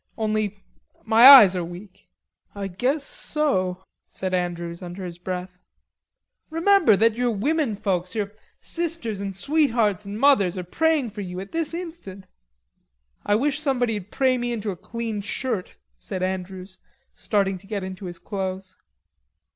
[0.17, 0.63] Only
[1.03, 2.09] my eyes are weak."
[2.55, 5.59] "I guess so," said Andrews under his breath.
[6.49, 11.39] "Remember that your women folks, your sisters and sweethearts and mothers, are praying for you
[11.39, 12.25] at this instant."
[13.27, 16.79] "I wish somebody'd pray me into a clean shirt," said Andrews,
[17.13, 18.77] starting to get into his clothes.